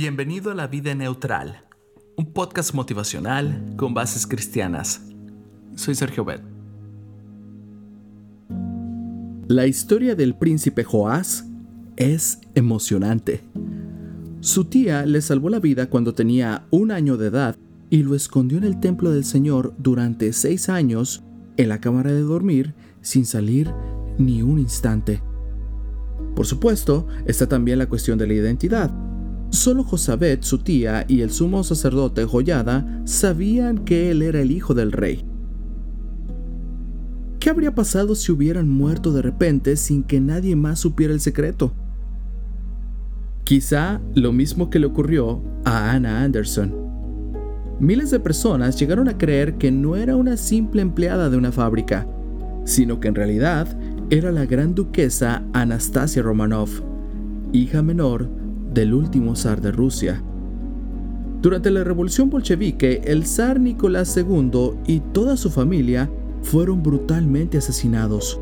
[0.00, 1.64] Bienvenido a La Vida Neutral,
[2.16, 5.02] un podcast motivacional con bases cristianas.
[5.74, 6.40] Soy Sergio Bet.
[9.48, 11.46] La historia del príncipe Joás
[11.96, 13.42] es emocionante.
[14.38, 17.56] Su tía le salvó la vida cuando tenía un año de edad
[17.90, 21.24] y lo escondió en el templo del Señor durante seis años
[21.56, 23.74] en la cámara de dormir sin salir
[24.16, 25.20] ni un instante.
[26.36, 29.07] Por supuesto, está también la cuestión de la identidad.
[29.50, 34.74] Solo Josabet, su tía, y el sumo sacerdote Joyada sabían que él era el hijo
[34.74, 35.24] del rey.
[37.40, 41.72] ¿Qué habría pasado si hubieran muerto de repente sin que nadie más supiera el secreto?
[43.44, 46.74] Quizá lo mismo que le ocurrió a Anna Anderson.
[47.80, 52.06] Miles de personas llegaron a creer que no era una simple empleada de una fábrica,
[52.64, 53.66] sino que en realidad
[54.10, 56.68] era la gran duquesa Anastasia Romanov,
[57.52, 58.28] hija menor
[58.78, 60.22] del último zar de Rusia.
[61.42, 66.08] Durante la revolución bolchevique, el zar Nicolás II y toda su familia
[66.42, 68.38] fueron brutalmente asesinados,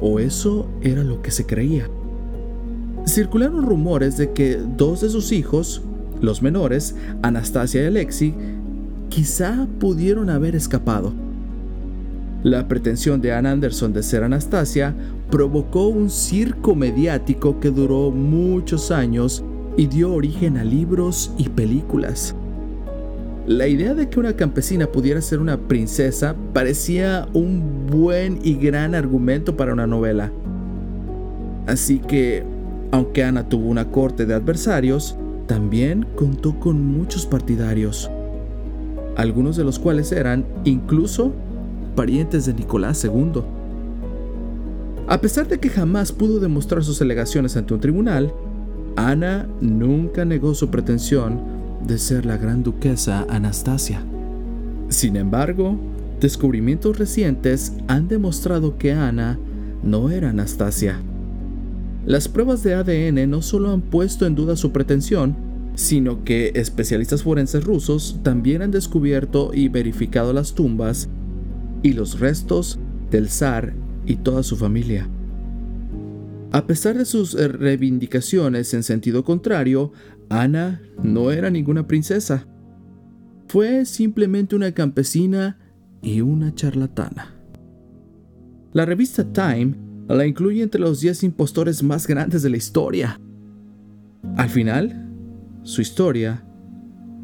[0.00, 1.88] o eso era lo que se creía.
[3.06, 5.80] Circularon rumores de que dos de sus hijos,
[6.20, 8.34] los menores, Anastasia y Alexei,
[9.10, 11.12] quizá pudieron haber escapado.
[12.42, 14.92] La pretensión de Ann Anderson de ser Anastasia
[15.30, 19.44] provocó un circo mediático que duró muchos años
[19.78, 22.34] y dio origen a libros y películas.
[23.46, 28.96] La idea de que una campesina pudiera ser una princesa parecía un buen y gran
[28.96, 30.32] argumento para una novela.
[31.68, 32.42] Así que,
[32.90, 38.10] aunque Ana tuvo una corte de adversarios, también contó con muchos partidarios,
[39.16, 41.32] algunos de los cuales eran incluso
[41.94, 43.42] parientes de Nicolás II.
[45.06, 48.34] A pesar de que jamás pudo demostrar sus alegaciones ante un tribunal,
[48.98, 51.40] Ana nunca negó su pretensión
[51.86, 54.02] de ser la gran duquesa Anastasia.
[54.88, 55.78] Sin embargo,
[56.20, 59.38] descubrimientos recientes han demostrado que Ana
[59.84, 61.00] no era Anastasia.
[62.06, 65.36] Las pruebas de ADN no solo han puesto en duda su pretensión,
[65.76, 71.08] sino que especialistas forenses rusos también han descubierto y verificado las tumbas
[71.84, 72.80] y los restos
[73.12, 73.74] del zar
[74.06, 75.08] y toda su familia.
[76.50, 79.92] A pesar de sus eh, reivindicaciones en sentido contrario,
[80.30, 82.46] Ana no era ninguna princesa.
[83.48, 85.58] Fue simplemente una campesina
[86.00, 87.34] y una charlatana.
[88.72, 89.74] La revista Time
[90.08, 93.20] la incluye entre los 10 impostores más grandes de la historia.
[94.36, 95.06] Al final,
[95.62, 96.44] su historia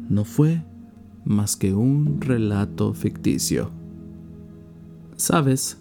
[0.07, 0.63] no fue
[1.23, 3.71] más que un relato ficticio.
[5.15, 5.77] Sabes,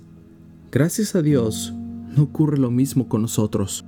[0.71, 1.75] gracias a Dios,
[2.17, 3.85] no ocurre lo mismo con nosotros.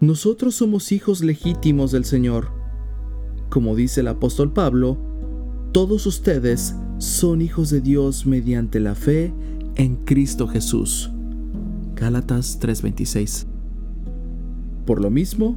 [0.00, 2.48] Nosotros somos hijos legítimos del Señor.
[3.50, 4.98] Como dice el apóstol Pablo,
[5.72, 9.32] todos ustedes son hijos de Dios mediante la fe
[9.76, 11.10] en Cristo Jesús.
[11.94, 13.46] Gálatas 3:26.
[14.86, 15.56] Por lo mismo,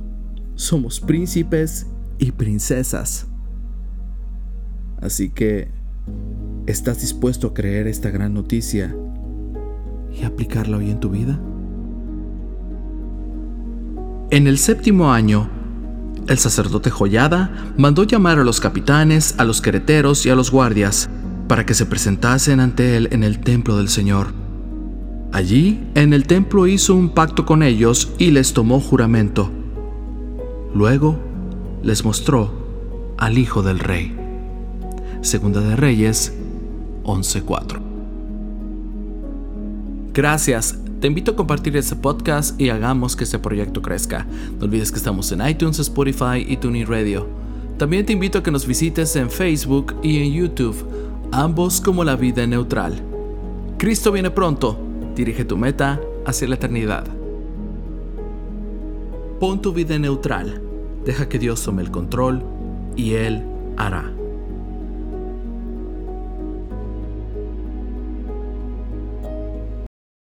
[0.55, 1.87] somos príncipes
[2.19, 3.27] y princesas.
[5.01, 5.69] Así que,
[6.67, 8.95] ¿estás dispuesto a creer esta gran noticia
[10.13, 11.39] y aplicarla hoy en tu vida?
[14.31, 15.49] En el séptimo año,
[16.27, 21.09] el sacerdote Joyada mandó llamar a los capitanes, a los quereteros y a los guardias
[21.47, 24.33] para que se presentasen ante él en el templo del Señor.
[25.31, 29.51] Allí, en el templo hizo un pacto con ellos y les tomó juramento.
[30.73, 31.19] Luego,
[31.83, 34.15] les mostró al Hijo del Rey.
[35.21, 36.33] Segunda de Reyes
[37.03, 37.79] 11:4.
[40.13, 44.25] Gracias te invito a compartir este podcast y hagamos que este proyecto crezca.
[44.57, 47.27] No olvides que estamos en iTunes, Spotify y TuneIn Radio.
[47.77, 50.75] También te invito a que nos visites en Facebook y en YouTube,
[51.31, 53.01] ambos como la vida neutral.
[53.77, 54.79] Cristo viene pronto,
[55.15, 57.05] dirige tu meta hacia la eternidad.
[59.39, 60.61] Pon tu vida neutral,
[61.03, 62.41] deja que Dios tome el control
[62.95, 63.43] y Él
[63.75, 64.24] hará.